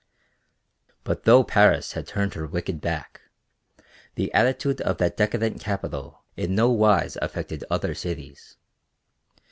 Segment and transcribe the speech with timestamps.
[1.03, 3.21] But though Paris had turned her wicked back,
[4.15, 8.57] the attitude of that decadent capital in no wise affected other cities.